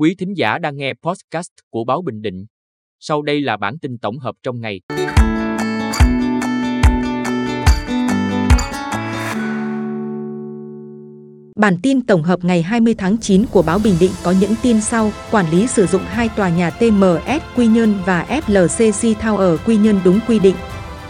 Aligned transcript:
Quý 0.00 0.14
thính 0.18 0.36
giả 0.36 0.58
đang 0.58 0.76
nghe 0.76 0.92
podcast 1.02 1.50
của 1.70 1.84
Báo 1.84 2.02
Bình 2.02 2.22
Định. 2.22 2.46
Sau 3.00 3.22
đây 3.22 3.40
là 3.40 3.56
bản 3.56 3.78
tin 3.78 3.98
tổng 3.98 4.18
hợp 4.18 4.34
trong 4.42 4.60
ngày. 4.60 4.80
Bản 11.56 11.76
tin 11.82 12.06
tổng 12.06 12.22
hợp 12.22 12.44
ngày 12.44 12.62
20 12.62 12.94
tháng 12.98 13.18
9 13.18 13.44
của 13.50 13.62
Báo 13.62 13.78
Bình 13.84 13.94
Định 14.00 14.10
có 14.24 14.34
những 14.40 14.54
tin 14.62 14.80
sau. 14.80 15.12
Quản 15.30 15.50
lý 15.50 15.66
sử 15.66 15.86
dụng 15.86 16.02
hai 16.02 16.28
tòa 16.36 16.48
nhà 16.48 16.70
TMS 16.70 17.42
Quy 17.56 17.66
Nhơn 17.66 17.94
và 18.06 18.40
FLCC 18.46 19.14
Tower 19.14 19.56
Quy 19.66 19.76
Nhơn 19.76 20.00
đúng 20.04 20.20
quy 20.28 20.38
định. 20.38 20.56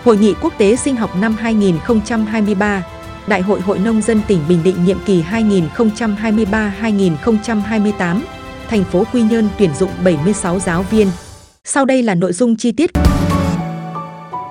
Hội 0.04 0.16
nghị 0.16 0.34
quốc 0.42 0.54
tế 0.58 0.76
sinh 0.76 0.96
học 0.96 1.10
năm 1.20 1.36
2023 1.38 2.84
Đại 3.26 3.42
hội 3.42 3.60
Hội 3.60 3.78
Nông 3.78 4.02
dân 4.02 4.20
tỉnh 4.28 4.38
Bình 4.48 4.60
Định 4.64 4.84
nhiệm 4.84 4.98
kỳ 5.06 5.22
2023-2028, 5.22 8.20
thành 8.70 8.84
phố 8.84 9.04
Quy 9.12 9.22
Nhơn 9.22 9.44
tuyển 9.58 9.70
dụng 9.74 9.90
76 10.04 10.58
giáo 10.58 10.82
viên. 10.82 11.06
Sau 11.64 11.84
đây 11.84 12.02
là 12.02 12.14
nội 12.14 12.32
dung 12.32 12.56
chi 12.56 12.72
tiết. 12.72 12.90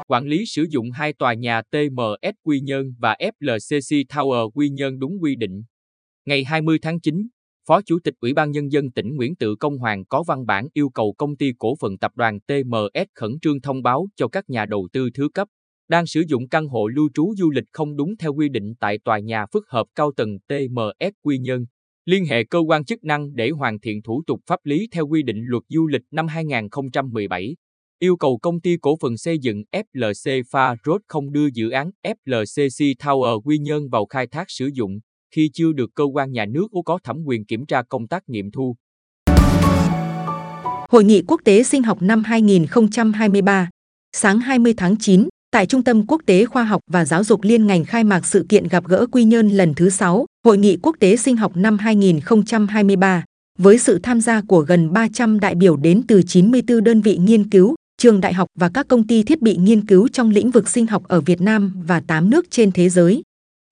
Quản 0.07 0.25
lý 0.25 0.45
sử 0.45 0.65
dụng 0.69 0.91
hai 0.91 1.13
tòa 1.13 1.33
nhà 1.33 1.61
TMS 1.71 2.35
Quy 2.43 2.59
Nhơn 2.59 2.93
và 2.99 3.15
FLCC 3.19 4.03
Tower 4.09 4.49
Quy 4.51 4.69
Nhơn 4.69 4.99
đúng 4.99 5.11
quy 5.21 5.35
định. 5.35 5.63
Ngày 6.25 6.43
20 6.43 6.77
tháng 6.81 6.99
9, 6.99 7.15
Phó 7.67 7.81
Chủ 7.81 7.99
tịch 8.03 8.13
Ủy 8.19 8.33
ban 8.33 8.51
Nhân 8.51 8.71
dân 8.71 8.91
tỉnh 8.91 9.15
Nguyễn 9.15 9.35
Tự 9.35 9.55
Công 9.59 9.77
Hoàng 9.77 10.05
có 10.05 10.23
văn 10.27 10.45
bản 10.45 10.67
yêu 10.73 10.89
cầu 10.89 11.13
công 11.17 11.38
ty 11.38 11.51
cổ 11.59 11.75
phần 11.81 11.97
tập 11.97 12.11
đoàn 12.15 12.39
TMS 12.39 13.07
khẩn 13.15 13.31
trương 13.41 13.61
thông 13.61 13.83
báo 13.83 14.07
cho 14.15 14.27
các 14.27 14.49
nhà 14.49 14.65
đầu 14.65 14.88
tư 14.93 15.09
thứ 15.13 15.29
cấp 15.33 15.47
đang 15.89 16.05
sử 16.05 16.23
dụng 16.27 16.49
căn 16.49 16.67
hộ 16.67 16.88
lưu 16.88 17.09
trú 17.13 17.33
du 17.38 17.49
lịch 17.49 17.65
không 17.71 17.95
đúng 17.95 18.17
theo 18.17 18.33
quy 18.33 18.49
định 18.49 18.73
tại 18.79 18.97
tòa 19.03 19.19
nhà 19.19 19.45
phức 19.53 19.63
hợp 19.69 19.88
cao 19.95 20.11
tầng 20.17 20.38
TMS 20.47 21.13
Quy 21.21 21.38
Nhơn, 21.38 21.65
liên 22.09 22.25
hệ 22.25 22.43
cơ 22.43 22.59
quan 22.59 22.85
chức 22.85 23.03
năng 23.03 23.35
để 23.35 23.49
hoàn 23.49 23.79
thiện 23.79 24.01
thủ 24.01 24.23
tục 24.27 24.39
pháp 24.47 24.59
lý 24.63 24.87
theo 24.91 25.07
quy 25.07 25.23
định 25.23 25.37
luật 25.45 25.63
du 25.67 25.87
lịch 25.87 26.01
năm 26.11 26.27
2017. 26.27 27.55
Yêu 27.99 28.15
cầu 28.15 28.39
công 28.41 28.61
ty 28.61 28.77
cổ 28.81 28.97
phần 29.01 29.17
xây 29.17 29.38
dựng 29.39 29.63
FLC 29.71 30.43
Pha 30.51 30.75
Road 30.85 31.01
không 31.07 31.31
đưa 31.31 31.47
dự 31.53 31.69
án 31.69 31.89
FLCC 32.03 32.93
Tower 32.95 33.41
Quy 33.41 33.57
Nhơn 33.57 33.89
vào 33.89 34.05
khai 34.05 34.27
thác 34.27 34.43
sử 34.47 34.69
dụng 34.73 34.99
khi 35.35 35.49
chưa 35.53 35.71
được 35.71 35.89
cơ 35.95 36.03
quan 36.03 36.31
nhà 36.31 36.45
nước 36.45 36.67
có 36.85 36.99
thẩm 37.03 37.17
quyền 37.25 37.45
kiểm 37.45 37.66
tra 37.66 37.81
công 37.89 38.07
tác 38.07 38.23
nghiệm 38.27 38.51
thu. 38.51 38.75
Hội 40.89 41.03
nghị 41.03 41.21
quốc 41.27 41.41
tế 41.45 41.63
sinh 41.63 41.83
học 41.83 42.01
năm 42.01 42.23
2023, 42.23 43.69
sáng 44.16 44.39
20 44.39 44.73
tháng 44.77 44.95
9, 44.97 45.27
Tại 45.51 45.66
Trung 45.66 45.83
tâm 45.83 46.07
Quốc 46.07 46.21
tế 46.25 46.45
Khoa 46.45 46.63
học 46.63 46.81
và 46.88 47.05
Giáo 47.05 47.23
dục 47.23 47.39
liên 47.44 47.67
ngành 47.67 47.85
khai 47.85 48.03
mạc 48.03 48.25
sự 48.25 48.45
kiện 48.49 48.67
gặp 48.67 48.83
gỡ 48.88 49.05
Quy 49.11 49.23
Nhơn 49.23 49.49
lần 49.49 49.73
thứ 49.75 49.89
6, 49.89 50.25
Hội 50.45 50.57
nghị 50.57 50.77
quốc 50.81 50.95
tế 50.99 51.15
sinh 51.15 51.37
học 51.37 51.57
năm 51.57 51.77
2023, 51.77 53.23
với 53.57 53.77
sự 53.77 53.99
tham 54.03 54.21
gia 54.21 54.41
của 54.41 54.59
gần 54.59 54.93
300 54.93 55.39
đại 55.39 55.55
biểu 55.55 55.77
đến 55.77 56.03
từ 56.07 56.21
94 56.27 56.83
đơn 56.83 57.01
vị 57.01 57.17
nghiên 57.17 57.49
cứu, 57.49 57.75
trường 57.97 58.21
đại 58.21 58.33
học 58.33 58.47
và 58.59 58.69
các 58.73 58.87
công 58.87 59.07
ty 59.07 59.23
thiết 59.23 59.41
bị 59.41 59.55
nghiên 59.55 59.85
cứu 59.85 60.07
trong 60.07 60.29
lĩnh 60.29 60.51
vực 60.51 60.69
sinh 60.69 60.87
học 60.87 61.03
ở 61.07 61.21
Việt 61.21 61.41
Nam 61.41 61.73
và 61.87 62.01
8 62.07 62.29
nước 62.29 62.45
trên 62.49 62.71
thế 62.71 62.89
giới. 62.89 63.21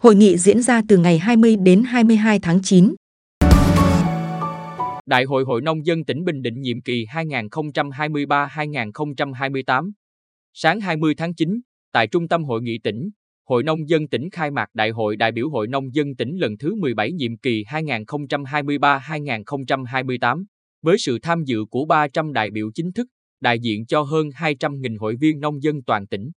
Hội 0.04 0.16
nghị 0.16 0.38
diễn 0.38 0.62
ra 0.62 0.82
từ 0.88 0.98
ngày 0.98 1.18
20 1.18 1.56
đến 1.56 1.84
22 1.84 2.40
tháng 2.40 2.60
9. 2.64 2.96
Đại 5.06 5.24
hội 5.24 5.44
Hội 5.44 5.62
Nông 5.62 5.86
dân 5.86 6.06
tỉnh 6.06 6.26
Bình 6.26 6.42
Định 6.42 6.62
nhiệm 6.62 6.82
kỳ 6.82 7.06
2023-2028 7.06 9.92
Sáng 10.54 10.82
20 10.82 11.16
tháng 11.18 11.34
9, 11.34 11.62
tại 11.92 12.08
Trung 12.08 12.28
tâm 12.28 12.44
Hội 12.44 12.62
nghị 12.62 12.78
tỉnh, 12.84 13.10
Hội 13.50 13.64
Nông 13.64 13.90
dân 13.90 14.08
tỉnh 14.08 14.30
khai 14.30 14.52
mạc 14.52 14.70
Đại 14.74 14.90
hội 14.90 15.16
đại 15.16 15.32
biểu 15.32 15.50
Hội 15.50 15.68
Nông 15.68 15.96
dân 15.96 16.16
tỉnh 16.16 16.38
lần 16.38 16.58
thứ 16.58 16.76
17 16.76 17.12
nhiệm 17.12 17.38
kỳ 17.38 17.64
2023-2028, 17.64 20.46
với 20.82 20.98
sự 20.98 21.20
tham 21.22 21.44
dự 21.44 21.66
của 21.70 21.86
300 21.86 22.34
đại 22.34 22.52
biểu 22.52 22.72
chính 22.74 22.92
thức, 22.92 23.08
đại 23.42 23.60
diện 23.60 23.86
cho 23.86 24.02
hơn 24.02 24.30
200.000 24.30 24.98
hội 25.00 25.16
viên 25.16 25.40
nông 25.40 25.64
dân 25.64 25.84
toàn 25.84 26.08
tỉnh. 26.08 26.32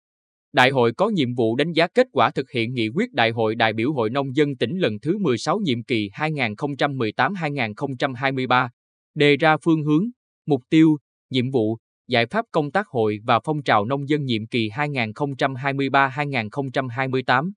Đại 0.53 0.71
hội 0.71 0.93
có 0.93 1.09
nhiệm 1.09 1.35
vụ 1.35 1.57
đánh 1.57 1.73
giá 1.73 1.87
kết 1.87 2.07
quả 2.13 2.31
thực 2.31 2.51
hiện 2.51 2.75
nghị 2.75 2.89
quyết 2.89 3.13
Đại 3.13 3.31
hội 3.31 3.55
đại 3.55 3.73
biểu 3.73 3.93
Hội 3.93 4.11
Nông 4.11 4.37
dân 4.37 4.57
tỉnh 4.57 4.79
lần 4.79 4.99
thứ 5.03 5.19
16 5.19 5.59
nhiệm 5.59 5.83
kỳ 5.83 6.11
2018-2023, 6.15 8.69
đề 9.15 9.37
ra 9.37 9.57
phương 9.65 9.83
hướng, 9.83 10.05
mục 10.47 10.63
tiêu, 10.71 10.97
nhiệm 11.31 11.51
vụ, 11.51 11.79
giải 12.11 12.27
pháp 12.27 12.45
công 12.51 12.71
tác 12.71 12.87
hội 12.89 13.19
và 13.25 13.41
phong 13.45 13.63
trào 13.63 13.85
nông 13.85 14.09
dân 14.09 14.25
nhiệm 14.25 14.47
kỳ 14.47 14.69
2023-2028. 14.69 17.51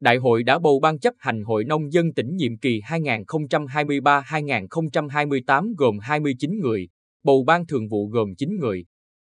Đại 0.00 0.16
hội 0.16 0.42
đã 0.42 0.58
bầu 0.58 0.80
ban 0.80 0.98
chấp 0.98 1.14
hành 1.18 1.44
Hội 1.44 1.64
Nông 1.64 1.92
dân 1.92 2.12
tỉnh 2.12 2.36
nhiệm 2.36 2.58
kỳ 2.58 2.80
2023-2028 2.80 5.74
gồm 5.78 5.98
29 5.98 6.60
người, 6.60 6.88
bầu 7.24 7.44
ban 7.46 7.66
thường 7.66 7.88
vụ 7.88 8.08
gồm 8.08 8.34
9 8.38 8.56
người. 8.56 8.84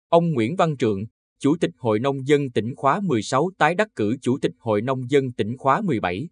Ông 0.09 0.33
Nguyễn 0.33 0.57
Văn 0.57 0.77
Trượng, 0.77 1.05
Chủ 1.41 1.57
tịch 1.61 1.71
Hội 1.79 1.99
Nông 1.99 2.27
dân 2.27 2.51
tỉnh 2.51 2.75
khóa 2.77 3.01
16 3.01 3.51
tái 3.59 3.75
đắc 3.75 3.89
cử 3.97 4.17
Chủ 4.23 4.39
tịch 4.43 4.53
Hội 4.59 4.83
Nông 4.83 5.11
dân 5.11 5.33
tỉnh 5.33 5.57
khóa 5.59 5.81
17. 5.81 6.29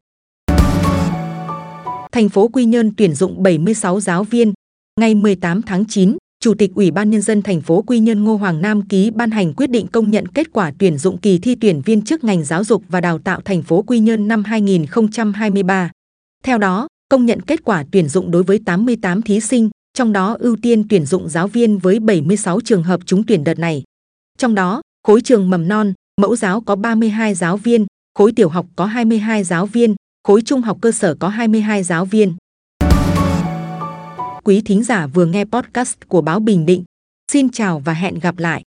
Thành 2.12 2.28
phố 2.28 2.48
Quy 2.48 2.64
Nhơn 2.64 2.92
tuyển 2.96 3.14
dụng 3.14 3.42
76 3.42 4.00
giáo 4.00 4.24
viên. 4.24 4.52
Ngày 5.00 5.14
18 5.14 5.62
tháng 5.62 5.84
9, 5.88 6.16
Chủ 6.44 6.54
tịch 6.54 6.70
Ủy 6.74 6.90
ban 6.90 7.10
Nhân 7.10 7.22
dân 7.22 7.42
thành 7.42 7.60
phố 7.60 7.82
Quy 7.82 7.98
Nhơn 7.98 8.24
Ngô 8.24 8.36
Hoàng 8.36 8.62
Nam 8.62 8.82
ký 8.82 9.10
ban 9.10 9.30
hành 9.30 9.54
quyết 9.54 9.70
định 9.70 9.86
công 9.86 10.10
nhận 10.10 10.28
kết 10.28 10.52
quả 10.52 10.72
tuyển 10.78 10.98
dụng 10.98 11.18
kỳ 11.18 11.38
thi 11.38 11.54
tuyển 11.60 11.82
viên 11.84 12.02
chức 12.02 12.24
ngành 12.24 12.44
giáo 12.44 12.64
dục 12.64 12.82
và 12.88 13.00
đào 13.00 13.18
tạo 13.18 13.40
thành 13.44 13.62
phố 13.62 13.82
Quy 13.82 13.98
Nhơn 13.98 14.28
năm 14.28 14.44
2023. 14.44 15.90
Theo 16.44 16.58
đó, 16.58 16.88
công 17.08 17.26
nhận 17.26 17.40
kết 17.40 17.64
quả 17.64 17.84
tuyển 17.92 18.08
dụng 18.08 18.30
đối 18.30 18.42
với 18.42 18.60
88 18.64 19.22
thí 19.22 19.40
sinh, 19.40 19.70
trong 19.94 20.12
đó 20.12 20.36
ưu 20.40 20.56
tiên 20.62 20.88
tuyển 20.88 21.06
dụng 21.06 21.28
giáo 21.28 21.48
viên 21.48 21.78
với 21.78 21.98
76 21.98 22.60
trường 22.60 22.82
hợp 22.82 23.00
trúng 23.06 23.26
tuyển 23.26 23.44
đợt 23.44 23.58
này. 23.58 23.82
Trong 24.38 24.54
đó, 24.54 24.82
khối 25.06 25.20
trường 25.20 25.50
mầm 25.50 25.68
non, 25.68 25.92
mẫu 26.20 26.36
giáo 26.36 26.60
có 26.60 26.76
32 26.76 27.34
giáo 27.34 27.56
viên, 27.56 27.86
khối 28.18 28.32
tiểu 28.32 28.48
học 28.48 28.66
có 28.76 28.86
22 28.86 29.44
giáo 29.44 29.66
viên, 29.66 29.94
khối 30.28 30.42
trung 30.42 30.60
học 30.60 30.78
cơ 30.80 30.92
sở 30.92 31.14
có 31.14 31.28
22 31.28 31.82
giáo 31.82 32.04
viên 32.04 32.34
quý 34.50 34.60
thính 34.60 34.82
giả 34.84 35.06
vừa 35.06 35.26
nghe 35.26 35.44
podcast 35.44 35.96
của 36.08 36.20
Báo 36.20 36.40
Bình 36.40 36.66
Định. 36.66 36.84
Xin 37.32 37.50
chào 37.50 37.78
và 37.78 37.92
hẹn 37.92 38.18
gặp 38.18 38.38
lại! 38.38 38.62